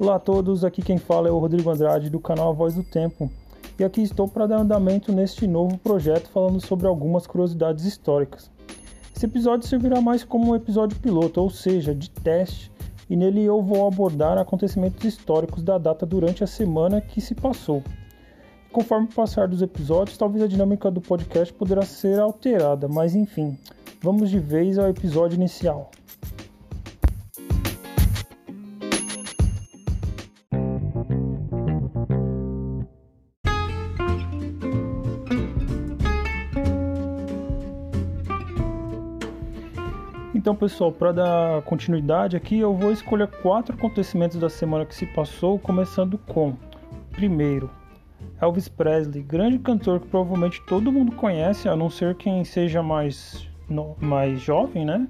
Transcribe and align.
Olá 0.00 0.14
a 0.14 0.18
todos, 0.18 0.64
aqui 0.64 0.80
quem 0.80 0.96
fala 0.96 1.28
é 1.28 1.30
o 1.30 1.36
Rodrigo 1.36 1.68
Andrade 1.68 2.08
do 2.08 2.18
canal 2.18 2.48
A 2.48 2.52
Voz 2.54 2.72
do 2.72 2.82
Tempo. 2.82 3.30
E 3.78 3.84
aqui 3.84 4.00
estou 4.00 4.26
para 4.26 4.46
dar 4.46 4.56
andamento 4.56 5.12
neste 5.12 5.46
novo 5.46 5.76
projeto 5.76 6.30
falando 6.30 6.58
sobre 6.58 6.86
algumas 6.86 7.26
curiosidades 7.26 7.84
históricas. 7.84 8.50
Esse 9.14 9.26
episódio 9.26 9.68
servirá 9.68 10.00
mais 10.00 10.24
como 10.24 10.52
um 10.52 10.56
episódio 10.56 10.98
piloto, 11.00 11.42
ou 11.42 11.50
seja, 11.50 11.94
de 11.94 12.08
teste, 12.08 12.72
e 13.10 13.14
nele 13.14 13.44
eu 13.44 13.60
vou 13.60 13.86
abordar 13.86 14.38
acontecimentos 14.38 15.04
históricos 15.04 15.62
da 15.62 15.76
data 15.76 16.06
durante 16.06 16.42
a 16.42 16.46
semana 16.46 17.02
que 17.02 17.20
se 17.20 17.34
passou. 17.34 17.82
Conforme 18.72 19.06
o 19.06 19.14
passar 19.14 19.48
dos 19.48 19.60
episódios, 19.60 20.16
talvez 20.16 20.42
a 20.42 20.48
dinâmica 20.48 20.90
do 20.90 21.02
podcast 21.02 21.52
poderá 21.52 21.82
ser 21.82 22.18
alterada, 22.18 22.88
mas 22.88 23.14
enfim, 23.14 23.54
vamos 24.00 24.30
de 24.30 24.38
vez 24.38 24.78
ao 24.78 24.88
episódio 24.88 25.36
inicial. 25.36 25.90
Então, 40.50 40.58
pessoal, 40.58 40.90
para 40.90 41.12
dar 41.12 41.62
continuidade 41.62 42.36
aqui, 42.36 42.58
eu 42.58 42.74
vou 42.74 42.90
escolher 42.90 43.28
quatro 43.28 43.72
acontecimentos 43.72 44.36
da 44.36 44.50
semana 44.50 44.84
que 44.84 44.96
se 44.96 45.06
passou, 45.06 45.60
começando 45.60 46.18
com 46.18 46.56
primeiro, 47.12 47.70
Elvis 48.42 48.66
Presley, 48.66 49.22
grande 49.22 49.60
cantor 49.60 50.00
que 50.00 50.08
provavelmente 50.08 50.60
todo 50.66 50.90
mundo 50.90 51.12
conhece, 51.12 51.68
a 51.68 51.76
não 51.76 51.88
ser 51.88 52.16
quem 52.16 52.44
seja 52.44 52.82
mais, 52.82 53.48
no, 53.68 53.94
mais 54.00 54.40
jovem, 54.40 54.84
né? 54.84 55.06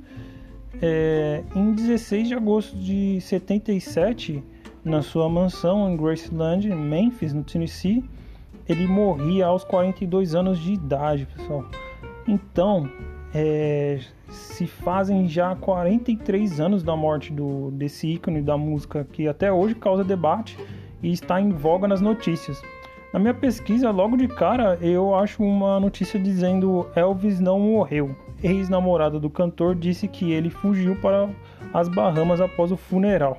É, 0.82 1.42
em 1.56 1.72
16 1.72 2.28
de 2.28 2.34
agosto 2.34 2.76
de 2.76 3.18
77, 3.22 4.44
na 4.84 5.00
sua 5.00 5.26
mansão 5.26 5.90
em 5.90 5.96
Graceland, 5.96 6.68
em 6.68 6.76
Memphis, 6.76 7.32
no 7.32 7.42
Tennessee, 7.42 8.04
ele 8.68 8.86
morria 8.86 9.46
aos 9.46 9.64
42 9.64 10.34
anos 10.34 10.58
de 10.58 10.74
idade, 10.74 11.26
pessoal. 11.34 11.64
Então, 12.28 12.90
é, 13.34 14.00
se 14.28 14.66
fazem 14.66 15.28
já 15.28 15.54
43 15.54 16.60
anos 16.60 16.82
da 16.82 16.96
morte 16.96 17.32
do, 17.32 17.70
desse 17.72 18.08
ícone 18.08 18.42
da 18.42 18.56
música 18.56 19.06
que 19.12 19.28
até 19.28 19.52
hoje 19.52 19.74
causa 19.74 20.04
debate 20.04 20.58
e 21.02 21.12
está 21.12 21.40
em 21.40 21.50
voga 21.50 21.86
nas 21.86 22.00
notícias. 22.00 22.60
Na 23.12 23.18
minha 23.18 23.34
pesquisa, 23.34 23.90
logo 23.90 24.16
de 24.16 24.28
cara, 24.28 24.78
eu 24.80 25.14
acho 25.14 25.42
uma 25.42 25.80
notícia 25.80 26.18
dizendo 26.18 26.86
Elvis 26.94 27.40
não 27.40 27.58
morreu. 27.58 28.14
Ex-namorada 28.42 29.18
do 29.18 29.28
cantor 29.28 29.74
disse 29.74 30.06
que 30.06 30.32
ele 30.32 30.48
fugiu 30.48 30.94
para 30.96 31.28
as 31.74 31.88
Bahamas 31.88 32.40
após 32.40 32.70
o 32.70 32.76
funeral. 32.76 33.38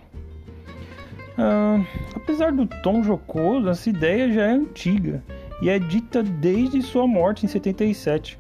Ah, 1.38 1.84
apesar 2.14 2.52
do 2.52 2.68
tom 2.84 3.02
jocoso, 3.02 3.70
essa 3.70 3.90
ideia 3.90 4.32
já 4.32 4.44
é 4.44 4.52
antiga 4.52 5.24
e 5.62 5.70
é 5.70 5.80
dita 5.80 6.22
desde 6.22 6.82
sua 6.82 7.08
morte 7.08 7.46
em 7.46 7.50
77. 7.50 8.38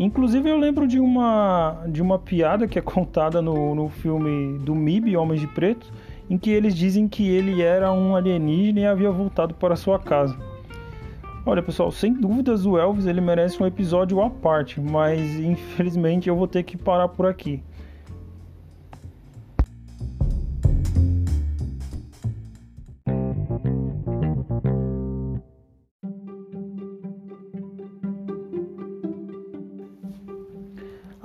Inclusive 0.00 0.48
eu 0.48 0.56
lembro 0.56 0.88
de 0.88 0.98
uma, 0.98 1.84
de 1.86 2.00
uma 2.00 2.18
piada 2.18 2.66
que 2.66 2.78
é 2.78 2.82
contada 2.82 3.42
no, 3.42 3.74
no 3.74 3.90
filme 3.90 4.58
do 4.60 4.74
MIB, 4.74 5.14
Homens 5.14 5.42
de 5.42 5.46
Preto, 5.46 5.92
em 6.30 6.38
que 6.38 6.48
eles 6.48 6.74
dizem 6.74 7.06
que 7.06 7.28
ele 7.28 7.60
era 7.60 7.92
um 7.92 8.16
alienígena 8.16 8.80
e 8.80 8.86
havia 8.86 9.10
voltado 9.10 9.52
para 9.52 9.76
sua 9.76 9.98
casa. 9.98 10.34
Olha 11.44 11.62
pessoal, 11.62 11.92
sem 11.92 12.14
dúvidas 12.14 12.64
o 12.64 12.78
Elvis 12.78 13.04
ele 13.04 13.20
merece 13.20 13.62
um 13.62 13.66
episódio 13.66 14.22
à 14.22 14.30
parte, 14.30 14.80
mas 14.80 15.20
infelizmente 15.38 16.30
eu 16.30 16.34
vou 16.34 16.48
ter 16.48 16.62
que 16.62 16.78
parar 16.78 17.08
por 17.08 17.26
aqui. 17.26 17.62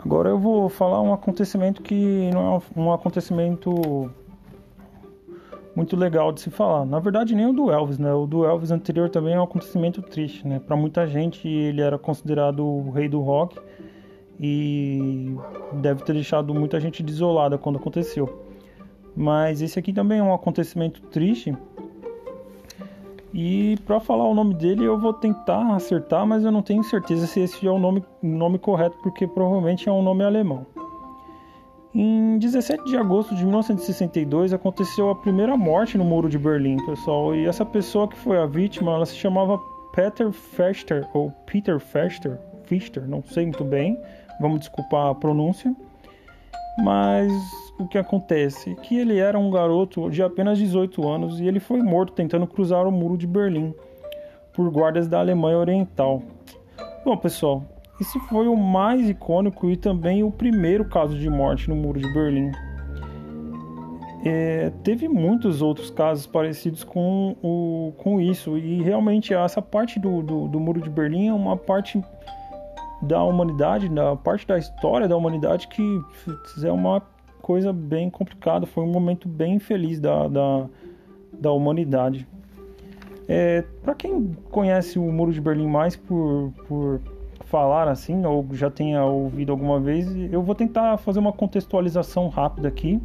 Agora 0.06 0.30
eu 0.30 0.38
vou 0.38 0.70
falar 0.70 1.02
um 1.02 1.12
acontecimento 1.12 1.82
que 1.82 2.30
não 2.32 2.56
é 2.56 2.80
um 2.80 2.94
acontecimento 2.94 4.12
muito 5.76 5.96
legal 5.96 6.32
de 6.32 6.42
se 6.42 6.52
falar. 6.52 6.86
Na 6.86 7.00
verdade, 7.00 7.34
nem 7.34 7.48
o 7.48 7.54
do 7.54 7.72
Elvis, 7.72 7.98
né? 7.98 8.14
O 8.14 8.28
do 8.28 8.46
Elvis 8.46 8.70
anterior 8.70 9.10
também 9.10 9.34
é 9.34 9.40
um 9.40 9.44
acontecimento 9.44 10.04
triste, 10.04 10.48
né? 10.48 10.60
Para 10.60 10.76
muita 10.76 11.08
gente, 11.08 11.48
ele 11.48 11.82
era 11.82 11.98
considerado 11.98 12.64
o 12.64 12.92
rei 12.92 13.10
do 13.10 13.20
rock 13.20 13.60
e 14.40 15.36
deve 15.74 16.04
ter 16.04 16.14
deixado 16.14 16.54
muita 16.54 16.80
gente 16.80 17.02
desolada 17.02 17.58
quando 17.58 17.78
aconteceu. 17.78 18.46
Mas 19.16 19.60
esse 19.60 19.80
aqui 19.80 19.92
também 19.92 20.20
é 20.20 20.24
um 20.24 20.34
acontecimento 20.34 21.02
triste 21.02 21.58
e 23.38 23.76
para 23.86 24.00
falar 24.00 24.24
o 24.24 24.34
nome 24.34 24.54
dele 24.54 24.86
eu 24.86 24.98
vou 24.98 25.12
tentar 25.12 25.76
acertar, 25.76 26.26
mas 26.26 26.46
eu 26.46 26.52
não 26.54 26.62
tenho 26.62 26.82
certeza 26.86 27.28
se 27.28 27.42
esse 27.42 27.68
é 27.68 27.70
o 27.70 27.78
nome, 27.78 28.02
nome 28.24 28.58
correto, 28.58 28.98
porque 29.04 29.28
provavelmente 29.28 29.90
é 29.90 29.92
um 29.92 30.02
nome 30.02 30.24
alemão. 30.24 30.66
Em 31.94 32.38
17 32.40 32.86
de 32.86 32.96
agosto 32.96 33.36
de 33.36 33.44
1962 33.44 34.54
aconteceu 34.54 35.10
a 35.10 35.16
primeira 35.16 35.58
morte 35.58 35.98
no 35.98 36.06
Muro 36.06 36.30
de 36.30 36.38
Berlim, 36.38 36.78
pessoal. 36.86 37.36
E 37.36 37.46
essa 37.46 37.66
pessoa 37.66 38.08
que 38.08 38.18
foi 38.18 38.38
a 38.38 38.46
vítima, 38.46 38.94
ela 38.94 39.06
se 39.06 39.16
chamava 39.16 39.60
Peter 39.94 40.32
Fester 40.32 41.06
ou 41.14 41.30
Peter 41.46 41.78
Fester, 41.78 42.40
Fister, 42.64 43.06
não 43.06 43.22
sei 43.22 43.44
muito 43.44 43.66
bem. 43.66 44.00
Vamos 44.40 44.62
desculpar 44.62 45.08
a 45.08 45.16
pronúncia. 45.16 45.76
Mas 46.78 47.32
o 47.80 47.88
que 47.88 47.98
acontece? 47.98 48.76
Que 48.76 48.98
ele 48.98 49.18
era 49.18 49.38
um 49.38 49.50
garoto 49.50 50.10
de 50.10 50.22
apenas 50.22 50.58
18 50.58 51.08
anos 51.08 51.40
e 51.40 51.48
ele 51.48 51.60
foi 51.60 51.82
morto 51.82 52.14
tentando 52.14 52.48
cruzar 52.48 52.88
o 52.88 52.92
muro 52.92 53.18
de 53.18 53.28
Berlim 53.28 53.74
por 54.54 54.70
guardas 54.70 55.08
da 55.08 55.20
Alemanha 55.20 55.58
Oriental. 55.58 56.22
Bom, 57.04 57.18
pessoal, 57.18 57.64
esse 58.00 58.20
foi 58.22 58.48
o 58.48 58.56
mais 58.56 59.10
icônico 59.10 59.70
e 59.70 59.78
também 59.78 60.24
o 60.24 60.32
primeiro 60.32 60.86
caso 60.86 61.18
de 61.18 61.30
morte 61.30 61.70
no 61.70 61.76
muro 61.76 62.00
de 62.00 62.12
Berlim. 62.14 62.52
É, 64.26 64.72
teve 64.84 65.08
muitos 65.08 65.62
outros 65.62 65.92
casos 65.92 66.26
parecidos 66.26 66.84
com, 66.84 67.36
o, 67.44 67.94
com 67.98 68.20
isso, 68.20 68.58
e 68.58 68.82
realmente 68.82 69.36
essa 69.36 69.62
parte 69.62 70.00
do, 70.00 70.24
do, 70.24 70.48
do 70.48 70.60
muro 70.60 70.82
de 70.82 70.90
Berlim 70.90 71.28
é 71.28 71.34
uma 71.34 71.56
parte 71.56 72.04
da 73.06 73.24
humanidade, 73.24 73.88
da 73.90 74.16
parte 74.16 74.48
da 74.48 74.58
história 74.58 75.08
da 75.08 75.16
humanidade 75.16 75.68
que 75.68 76.02
é 76.64 76.72
uma 76.72 77.02
coisa 77.42 77.72
bem 77.72 78.10
complicada, 78.10 78.66
foi 78.66 78.84
um 78.84 78.92
momento 78.92 79.30
bem 79.30 79.56
infeliz 79.56 80.00
da, 80.00 80.28
da, 80.28 80.66
da 81.32 81.52
humanidade. 81.52 82.28
É, 83.28 83.64
Para 83.84 83.94
quem 83.96 84.36
conhece 84.50 84.98
o 84.98 85.04
Muro 85.12 85.32
de 85.32 85.42
Berlim 85.42 85.68
mais 85.68 85.96
por, 85.96 86.52
por 86.68 87.00
falar 87.46 87.88
assim, 87.88 88.26
ou 88.26 88.46
já 88.54 88.70
tenha 88.70 89.04
ouvido 89.06 89.52
alguma 89.52 89.80
vez, 89.80 90.08
eu 90.32 90.42
vou 90.42 90.56
tentar 90.56 90.98
fazer 90.98 91.20
uma 91.20 91.32
contextualização 91.32 92.30
rápida 92.30 92.68
aqui, 92.68 93.02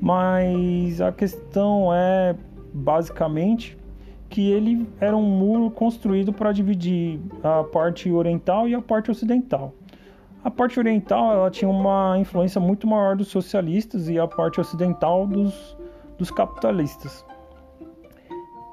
mas 0.00 1.00
a 1.00 1.12
questão 1.12 1.92
é 1.94 2.34
basicamente 2.72 3.76
que 4.34 4.50
ele 4.50 4.84
era 5.00 5.16
um 5.16 5.22
muro 5.22 5.70
construído 5.70 6.32
para 6.32 6.50
dividir 6.50 7.20
a 7.40 7.62
parte 7.62 8.10
oriental 8.10 8.68
e 8.68 8.74
a 8.74 8.82
parte 8.82 9.08
ocidental. 9.08 9.72
A 10.42 10.50
parte 10.50 10.76
oriental 10.76 11.32
ela 11.32 11.50
tinha 11.52 11.70
uma 11.70 12.18
influência 12.18 12.60
muito 12.60 12.84
maior 12.84 13.14
dos 13.14 13.28
socialistas 13.28 14.08
e 14.08 14.18
a 14.18 14.26
parte 14.26 14.60
ocidental 14.60 15.24
dos, 15.24 15.78
dos 16.18 16.32
capitalistas. 16.32 17.24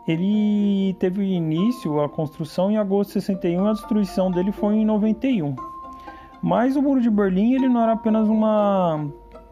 Ele 0.07 0.95
teve 0.99 1.23
início 1.23 2.01
a 2.01 2.09
construção 2.09 2.71
em 2.71 2.79
agosto 2.79 3.09
de 3.09 3.21
61 3.21 3.63
e 3.63 3.69
a 3.69 3.73
destruição 3.73 4.31
dele 4.31 4.51
foi 4.51 4.77
em 4.77 4.83
91. 4.83 5.55
Mas 6.41 6.75
o 6.75 6.81
Muro 6.81 6.99
de 6.99 7.09
Berlim 7.11 7.53
ele 7.53 7.69
não 7.69 7.83
era 7.83 7.91
apenas 7.91 8.27
uma 8.27 9.05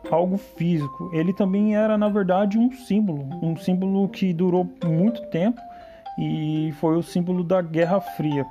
algo 0.09 0.37
físico, 0.37 1.11
ele 1.13 1.31
também 1.33 1.75
era 1.75 1.99
na 1.99 2.09
verdade 2.09 2.57
um 2.57 2.71
símbolo, 2.71 3.27
um 3.43 3.55
símbolo 3.55 4.09
que 4.09 4.33
durou 4.33 4.67
muito 4.83 5.21
tempo 5.29 5.61
e 6.19 6.71
foi 6.73 6.97
o 6.97 7.01
símbolo 7.01 7.43
da 7.43 7.61
Guerra 7.61 8.01
Fria 8.01 8.45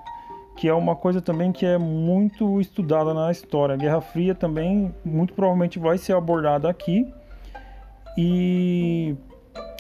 que 0.59 0.67
é 0.67 0.75
uma 0.75 0.97
coisa 0.97 1.23
também 1.23 1.53
que 1.53 1.65
é 1.65 1.79
muito 1.79 2.61
estudada 2.61 3.15
na 3.15 3.31
história. 3.31 3.77
A 3.77 3.79
Guerra 3.79 4.01
Fria 4.01 4.35
também 4.35 4.93
muito 5.05 5.33
provavelmente 5.33 5.79
vai 5.79 5.97
ser 5.97 6.15
abordada 6.15 6.69
aqui 6.69 7.07
e 8.17 9.15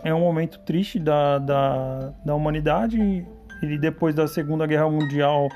é 0.04 0.14
um 0.14 0.20
momento 0.20 0.60
triste 0.60 1.00
da, 1.00 1.38
da, 1.38 2.12
da 2.24 2.32
humanidade. 2.32 3.26
Ele 3.60 3.76
depois 3.76 4.14
da 4.14 4.28
Segunda 4.28 4.68
Guerra 4.68 4.88
Mundial 4.88 5.48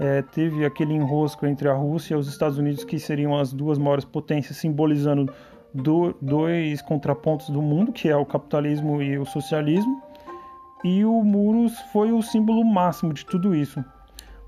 é, 0.00 0.22
teve 0.22 0.64
aquele 0.64 0.94
enrosco 0.94 1.44
entre 1.44 1.68
a 1.68 1.74
Rússia 1.74 2.14
e 2.14 2.16
os 2.16 2.26
Estados 2.26 2.56
Unidos 2.56 2.82
que 2.82 2.98
seriam 2.98 3.38
as 3.38 3.52
duas 3.52 3.76
maiores 3.76 4.06
potências, 4.06 4.56
simbolizando 4.56 5.30
do, 5.74 6.16
dois 6.22 6.80
contrapontos 6.80 7.50
do 7.50 7.60
mundo, 7.60 7.92
que 7.92 8.08
é 8.08 8.16
o 8.16 8.24
capitalismo 8.24 9.02
e 9.02 9.18
o 9.18 9.26
socialismo 9.26 10.02
e 10.82 11.04
o 11.04 11.22
Muros 11.22 11.78
foi 11.92 12.12
o 12.12 12.22
símbolo 12.22 12.64
máximo 12.64 13.12
de 13.12 13.24
tudo 13.24 13.54
isso. 13.54 13.84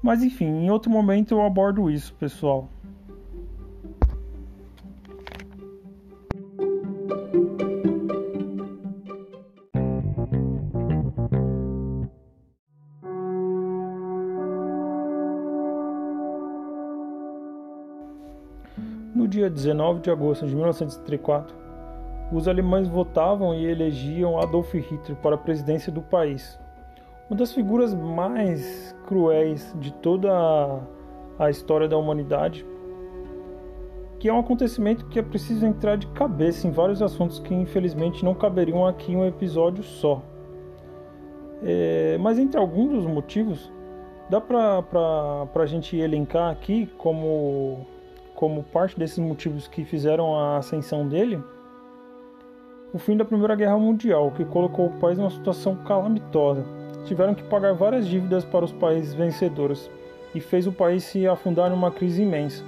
Mas 0.02 0.22
enfim, 0.22 0.46
em 0.46 0.70
outro 0.70 0.90
momento 0.90 1.32
eu 1.32 1.42
abordo 1.42 1.90
isso, 1.90 2.14
pessoal. 2.14 2.68
No 19.14 19.28
dia 19.28 19.48
19 19.48 20.00
de 20.00 20.10
agosto 20.10 20.46
de 20.46 20.54
1934, 20.54 21.61
os 22.32 22.48
alemães 22.48 22.88
votavam 22.88 23.54
e 23.54 23.66
elegiam 23.66 24.38
Adolf 24.40 24.72
Hitler 24.72 25.16
para 25.18 25.34
a 25.34 25.38
presidência 25.38 25.92
do 25.92 26.00
país. 26.00 26.58
Uma 27.28 27.36
das 27.36 27.52
figuras 27.52 27.94
mais 27.94 28.96
cruéis 29.06 29.74
de 29.78 29.92
toda 29.92 30.30
a 31.38 31.50
história 31.50 31.86
da 31.86 31.96
humanidade, 31.96 32.66
que 34.18 34.28
é 34.28 34.32
um 34.32 34.38
acontecimento 34.38 35.06
que 35.06 35.18
é 35.18 35.22
preciso 35.22 35.66
entrar 35.66 35.96
de 35.96 36.06
cabeça 36.08 36.66
em 36.66 36.70
vários 36.70 37.02
assuntos 37.02 37.38
que 37.38 37.54
infelizmente 37.54 38.24
não 38.24 38.34
caberiam 38.34 38.86
aqui 38.86 39.12
em 39.12 39.16
um 39.16 39.26
episódio 39.26 39.82
só. 39.82 40.22
É, 41.62 42.16
mas 42.18 42.38
entre 42.38 42.58
alguns 42.58 42.90
dos 42.92 43.06
motivos, 43.06 43.70
dá 44.30 44.40
para 44.40 45.48
a 45.54 45.66
gente 45.66 45.96
elencar 45.96 46.50
aqui 46.50 46.86
como, 46.96 47.86
como 48.34 48.62
parte 48.62 48.98
desses 48.98 49.18
motivos 49.18 49.68
que 49.68 49.84
fizeram 49.84 50.34
a 50.34 50.56
ascensão 50.56 51.06
dele 51.06 51.42
o 52.92 52.98
fim 52.98 53.16
da 53.16 53.24
Primeira 53.24 53.54
Guerra 53.54 53.78
Mundial, 53.78 54.30
que 54.32 54.44
colocou 54.44 54.86
o 54.86 54.98
país 54.98 55.16
numa 55.16 55.30
situação 55.30 55.76
calamitosa. 55.76 56.64
Tiveram 57.06 57.34
que 57.34 57.42
pagar 57.44 57.72
várias 57.72 58.06
dívidas 58.06 58.44
para 58.44 58.64
os 58.64 58.72
países 58.72 59.14
vencedores 59.14 59.90
e 60.34 60.40
fez 60.40 60.66
o 60.66 60.72
país 60.72 61.04
se 61.04 61.26
afundar 61.26 61.70
numa 61.70 61.90
crise 61.90 62.22
imensa. 62.22 62.62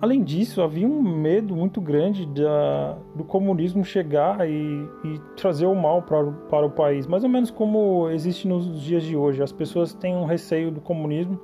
Além 0.00 0.22
disso, 0.22 0.62
havia 0.62 0.86
um 0.86 1.02
medo 1.02 1.56
muito 1.56 1.80
grande 1.80 2.24
da, 2.26 2.96
do 3.16 3.24
comunismo 3.24 3.84
chegar 3.84 4.48
e, 4.48 4.88
e 5.04 5.18
trazer 5.34 5.66
o 5.66 5.74
mal 5.74 6.02
para, 6.02 6.30
para 6.48 6.66
o 6.66 6.70
país, 6.70 7.04
mais 7.06 7.24
ou 7.24 7.30
menos 7.30 7.50
como 7.50 8.08
existe 8.10 8.46
nos 8.46 8.80
dias 8.80 9.02
de 9.02 9.16
hoje. 9.16 9.42
As 9.42 9.50
pessoas 9.50 9.92
têm 9.94 10.14
um 10.14 10.24
receio 10.24 10.70
do 10.70 10.80
comunismo, 10.80 11.40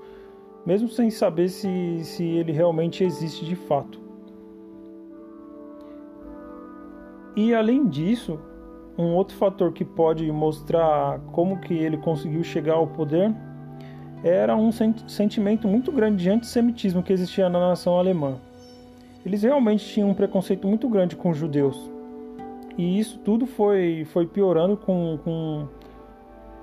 mesmo 0.65 0.89
sem 0.89 1.11
saber 1.11 1.49
se, 1.49 2.05
se 2.05 2.23
ele 2.23 2.53
realmente 2.53 3.03
existe 3.03 3.45
de 3.45 3.57
fato. 3.57 4.04
E 7.37 7.55
além 7.55 7.87
disso, 7.89 8.39
um 8.97 9.15
outro 9.15 9.37
fator 9.37 9.73
que 9.73 9.85
pode 9.85 10.31
mostrar 10.31 11.19
como 11.33 11.59
que 11.59 11.75
ele 11.75 11.97
conseguiu 11.97 12.45
chegar 12.45 12.75
ao 12.75 12.87
poder 12.87 13.35
era 14.23 14.57
um 14.57 14.71
sentimento 14.73 15.69
muito 15.69 15.93
grande 15.93 16.23
de 16.23 16.31
antissemitismo 16.31 17.03
que 17.03 17.13
existia 17.13 17.49
na 17.49 17.59
nação 17.59 17.99
alemã. 17.99 18.37
Eles 19.27 19.43
realmente 19.43 19.85
tinham 19.87 20.09
um 20.11 20.15
preconceito 20.15 20.67
muito 20.67 20.89
grande 20.89 21.17
com 21.17 21.31
os 21.31 21.37
judeus. 21.37 21.91
E 22.79 22.99
isso 22.99 23.19
tudo 23.19 23.47
foi, 23.47 24.07
foi 24.07 24.27
piorando 24.27 24.77
com, 24.77 25.19
com, 25.23 25.69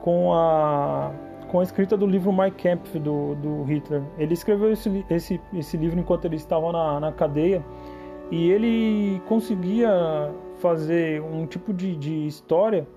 com, 0.01 0.33
a, 0.33 1.11
com 1.49 1.59
a 1.59 1.63
escrita 1.63 1.95
do 1.95 2.07
livro 2.07 2.33
Mein 2.33 2.51
Kampf 2.51 2.97
do, 2.97 3.35
do 3.35 3.63
Hitler. 3.63 4.01
Ele 4.17 4.33
escreveu 4.33 4.71
esse, 4.71 5.05
esse, 5.09 5.39
esse 5.53 5.77
livro 5.77 5.99
enquanto 5.99 6.25
ele 6.25 6.35
estava 6.35 6.71
na, 6.71 6.99
na 6.99 7.11
cadeia 7.11 7.63
e 8.31 8.49
ele 8.49 9.21
conseguia 9.27 9.91
fazer 10.59 11.21
um 11.21 11.45
tipo 11.45 11.73
de, 11.73 11.95
de 11.97 12.25
história 12.25 12.87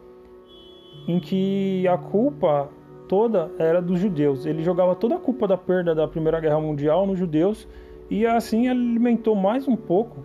em 1.08 1.18
que 1.18 1.86
a 1.88 1.98
culpa 1.98 2.70
toda 3.08 3.50
era 3.58 3.82
dos 3.82 3.98
judeus. 3.98 4.46
Ele 4.46 4.62
jogava 4.62 4.94
toda 4.94 5.16
a 5.16 5.18
culpa 5.18 5.48
da 5.48 5.56
perda 5.56 5.94
da 5.94 6.06
Primeira 6.06 6.40
Guerra 6.40 6.60
Mundial 6.60 7.06
nos 7.06 7.18
judeus 7.18 7.68
e 8.08 8.24
assim 8.24 8.68
alimentou 8.68 9.34
mais 9.34 9.66
um 9.66 9.76
pouco 9.76 10.22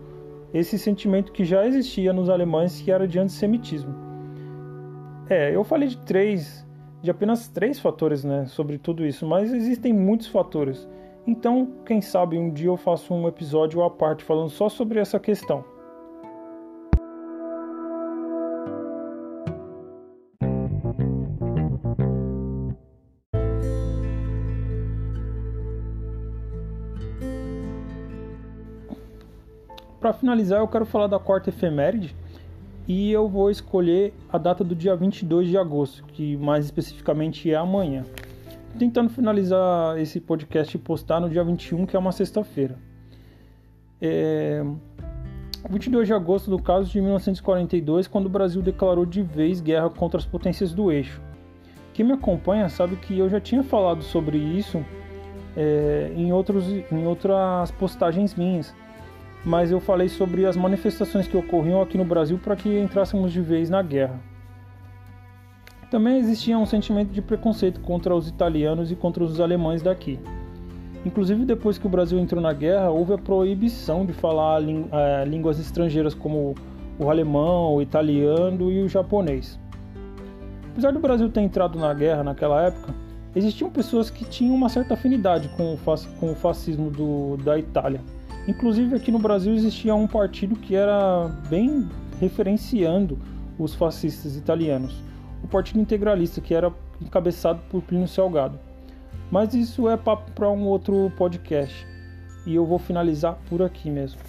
esse 0.53 0.77
sentimento 0.77 1.31
que 1.31 1.43
já 1.43 1.65
existia 1.65 2.13
nos 2.13 2.29
alemães 2.29 2.81
que 2.81 2.91
era 2.91 3.07
de 3.07 3.19
antissemitismo. 3.19 3.93
É, 5.29 5.55
eu 5.55 5.63
falei 5.63 5.87
de 5.87 5.97
três, 5.97 6.65
de 7.01 7.11
apenas 7.11 7.47
três 7.47 7.79
fatores, 7.79 8.23
né, 8.23 8.45
sobre 8.47 8.77
tudo 8.77 9.05
isso, 9.05 9.27
mas 9.27 9.53
existem 9.53 9.93
muitos 9.93 10.27
fatores. 10.27 10.87
Então, 11.31 11.67
quem 11.85 12.01
sabe 12.01 12.39
um 12.39 12.49
dia 12.49 12.69
eu 12.69 12.75
faço 12.75 13.13
um 13.13 13.27
episódio 13.27 13.83
à 13.83 13.89
parte 13.91 14.23
falando 14.23 14.49
só 14.49 14.67
sobre 14.67 14.99
essa 14.99 15.19
questão. 15.19 15.63
Para 29.99 30.13
finalizar, 30.13 30.61
eu 30.61 30.67
quero 30.67 30.87
falar 30.87 31.05
da 31.05 31.19
quarta 31.19 31.51
efeméride 31.51 32.15
e 32.87 33.11
eu 33.11 33.29
vou 33.29 33.51
escolher 33.51 34.15
a 34.33 34.39
data 34.39 34.63
do 34.63 34.73
dia 34.73 34.95
22 34.95 35.47
de 35.47 35.59
agosto, 35.59 36.03
que 36.05 36.35
mais 36.37 36.65
especificamente 36.65 37.51
é 37.51 37.55
amanhã. 37.55 38.03
Tentando 38.79 39.09
finalizar 39.09 39.99
esse 39.99 40.21
podcast 40.21 40.75
e 40.75 40.79
postar 40.79 41.19
no 41.19 41.29
dia 41.29 41.43
21, 41.43 41.85
que 41.85 41.97
é 41.97 41.99
uma 41.99 42.13
sexta-feira. 42.13 42.77
É... 44.01 44.63
22 45.69 46.07
de 46.07 46.13
agosto 46.13 46.49
do 46.49 46.57
caso 46.57 46.89
de 46.89 47.01
1942, 47.01 48.07
quando 48.07 48.27
o 48.27 48.29
Brasil 48.29 48.61
declarou 48.61 49.05
de 49.05 49.21
vez 49.21 49.59
guerra 49.59 49.89
contra 49.89 50.17
as 50.17 50.25
potências 50.25 50.73
do 50.73 50.89
eixo. 50.89 51.21
Quem 51.93 52.05
me 52.05 52.13
acompanha 52.13 52.69
sabe 52.69 52.95
que 52.95 53.19
eu 53.19 53.29
já 53.29 53.41
tinha 53.41 53.61
falado 53.61 54.01
sobre 54.01 54.37
isso 54.37 54.81
é, 55.57 56.13
em, 56.15 56.31
outros, 56.31 56.65
em 56.69 57.05
outras 57.05 57.71
postagens 57.71 58.33
minhas 58.35 58.73
mas 59.43 59.71
eu 59.71 59.79
falei 59.79 60.09
sobre 60.09 60.45
as 60.45 60.57
manifestações 60.57 61.27
que 61.27 61.37
ocorriam 61.37 61.81
aqui 61.81 61.97
no 61.97 62.05
Brasil 62.05 62.37
para 62.37 62.55
que 62.55 62.79
entrássemos 62.79 63.31
de 63.31 63.41
vez 63.41 63.69
na 63.69 63.81
guerra. 63.81 64.19
Também 65.89 66.17
existia 66.17 66.57
um 66.57 66.65
sentimento 66.65 67.11
de 67.11 67.21
preconceito 67.21 67.79
contra 67.79 68.15
os 68.15 68.27
italianos 68.27 68.91
e 68.91 68.95
contra 68.95 69.23
os 69.23 69.39
alemães 69.39 69.81
daqui. 69.81 70.19
Inclusive, 71.05 71.45
depois 71.45 71.77
que 71.77 71.87
o 71.87 71.89
Brasil 71.89 72.19
entrou 72.19 72.41
na 72.41 72.53
guerra, 72.53 72.89
houve 72.89 73.13
a 73.13 73.17
proibição 73.17 74.05
de 74.05 74.13
falar 74.13 74.61
é, 74.61 75.25
línguas 75.25 75.59
estrangeiras 75.59 76.13
como 76.13 76.53
o 76.99 77.09
alemão, 77.09 77.75
o 77.75 77.81
italiano 77.81 78.71
e 78.71 78.83
o 78.83 78.89
japonês. 78.89 79.57
Apesar 80.71 80.91
do 80.91 80.99
Brasil 80.99 81.29
ter 81.29 81.41
entrado 81.41 81.79
na 81.79 81.93
guerra 81.93 82.23
naquela 82.23 82.61
época, 82.61 82.93
existiam 83.35 83.69
pessoas 83.69 84.09
que 84.09 84.25
tinham 84.25 84.53
uma 84.53 84.69
certa 84.69 84.93
afinidade 84.93 85.49
com 85.57 85.73
o, 86.21 86.35
fascismo 86.35 86.91
do, 86.91 87.37
da 87.37 87.57
Itália 87.57 88.01
Inclusive 88.49 88.95
aqui 88.95 89.11
no 89.11 89.19
Brasil 89.19 89.53
existia 89.53 89.93
um 89.93 90.07
partido 90.07 90.55
que 90.55 90.73
era 90.73 91.27
bem 91.51 91.87
referenciando 92.19 93.15
os 93.59 93.75
fascistas 93.75 94.35
italianos, 94.35 94.95
Partido 95.49 95.79
Integralista, 95.79 96.39
que 96.39 96.53
era 96.53 96.71
encabeçado 97.01 97.59
por 97.69 97.81
Plínio 97.81 98.07
Salgado. 98.07 98.59
Mas 99.31 99.53
isso 99.53 99.89
é 99.89 99.97
papo 99.97 100.31
para 100.31 100.49
um 100.49 100.65
outro 100.65 101.11
podcast 101.17 101.87
e 102.45 102.55
eu 102.55 102.65
vou 102.65 102.79
finalizar 102.79 103.37
por 103.49 103.61
aqui 103.61 103.89
mesmo. 103.89 104.19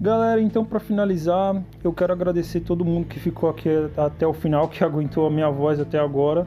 Galera, 0.00 0.40
então 0.40 0.64
para 0.64 0.80
finalizar, 0.80 1.62
eu 1.82 1.92
quero 1.92 2.12
agradecer 2.12 2.60
todo 2.60 2.84
mundo 2.84 3.06
que 3.06 3.18
ficou 3.18 3.50
aqui 3.50 3.68
até 3.96 4.26
o 4.26 4.32
final, 4.32 4.68
que 4.68 4.82
aguentou 4.84 5.26
a 5.26 5.30
minha 5.30 5.50
voz 5.50 5.80
até 5.80 5.98
agora. 5.98 6.46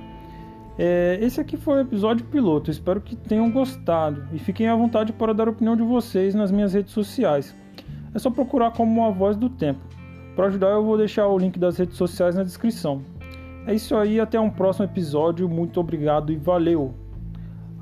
É, 0.84 1.20
esse 1.22 1.40
aqui 1.40 1.58
foi 1.58 1.78
o 1.78 1.82
episódio 1.82 2.26
piloto, 2.26 2.72
espero 2.72 3.00
que 3.00 3.16
tenham 3.16 3.52
gostado 3.52 4.26
e 4.34 4.40
fiquem 4.40 4.68
à 4.68 4.76
vontade 4.76 5.14
para 5.14 5.32
dar 5.32 5.48
a 5.48 5.52
opinião 5.52 5.76
de 5.76 5.84
vocês 5.84 6.34
nas 6.34 6.52
minhas 6.52 6.74
redes 6.74 6.92
sociais. 6.92 7.56
É 8.16 8.18
só 8.18 8.32
procurar 8.32 8.72
como 8.72 9.06
a 9.06 9.12
voz 9.12 9.38
do 9.38 9.48
tempo. 9.48 9.80
Para 10.36 10.48
ajudar, 10.48 10.70
eu 10.70 10.84
vou 10.84 10.98
deixar 10.98 11.28
o 11.28 11.38
link 11.38 11.60
das 11.60 11.78
redes 11.78 11.98
sociais 11.98 12.34
na 12.34 12.42
descrição. 12.42 13.04
É 13.68 13.76
isso 13.76 13.96
aí, 13.96 14.20
até 14.20 14.40
um 14.40 14.50
próximo 14.50 14.86
episódio. 14.86 15.48
Muito 15.48 15.80
obrigado 15.80 16.32
e 16.32 16.36
valeu! 16.36 16.96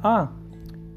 Ah, 0.04 0.28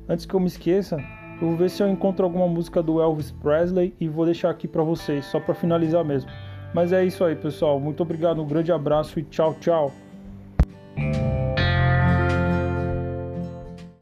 antes 0.09 0.27
que 0.27 0.35
eu 0.35 0.41
me 0.41 0.49
esqueça, 0.49 0.97
eu 1.41 1.51
vou 1.51 1.57
ver 1.57 1.71
se 1.71 1.85
eu 1.85 1.89
encontro 1.89 2.25
alguma 2.25 2.49
música 2.49 2.83
do 2.83 3.01
Elvis 3.01 3.31
Presley 3.31 3.95
e 4.01 4.09
vou 4.09 4.25
deixar 4.25 4.51
aqui 4.51 4.67
para 4.67 4.83
vocês, 4.83 5.25
só 5.27 5.39
para 5.39 5.55
finalizar 5.55 6.05
mesmo. 6.05 6.29
Mas 6.75 6.93
é 6.93 7.05
isso 7.05 7.23
aí, 7.23 7.37
pessoal. 7.37 7.79
Muito 7.79 8.03
obrigado, 8.03 8.43
um 8.43 8.47
grande 8.49 8.73
abraço 8.73 9.21
e 9.21 9.23
tchau, 9.23 9.55
tchau. 9.61 9.93